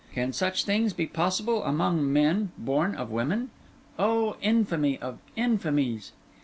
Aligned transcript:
Can 0.13 0.33
such 0.33 0.63
things 0.63 0.93
be 0.93 1.05
possible 1.05 1.61
among 1.63 2.11
men 2.11 2.49
born 2.57 2.95
of 2.95 3.11
women? 3.11 3.51
Oh! 3.99 4.35
infamy 4.41 4.97
of 4.97 5.19
infamies!" 5.37 6.11